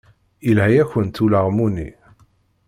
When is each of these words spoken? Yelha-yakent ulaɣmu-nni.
Yelha-yakent 0.45 1.21
ulaɣmu-nni. 1.23 1.89